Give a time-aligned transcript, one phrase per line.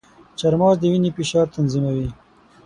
[0.39, 2.07] چارمغز د وینې فشار تنظیموي.